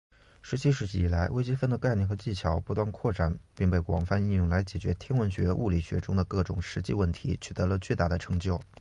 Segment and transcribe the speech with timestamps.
[0.41, 8.59] 十七世纪以来，微积分的概念和技巧不断扩展并被广泛应用来解决天文学、物理学中的各种实际问题，取得了巨大的成就。